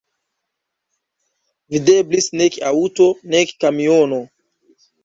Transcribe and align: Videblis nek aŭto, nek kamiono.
Videblis 1.75 2.33
nek 2.41 2.59
aŭto, 2.73 3.13
nek 3.37 3.57
kamiono. 3.63 4.25